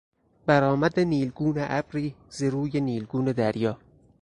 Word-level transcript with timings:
برآمد 0.45 0.99
نیلگون 0.99 1.55
ابری 1.57 2.15
زروی 2.29 2.81
نیلگون 2.81 3.25
دریا 3.25 3.77